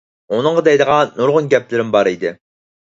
ئۇنىڭغا 0.37 0.63
دەيدىغان 0.69 1.13
نۇرغۇن 1.21 1.53
گەپلىرىم 1.55 1.95
بار 1.99 2.15
ئىدى. 2.17 2.37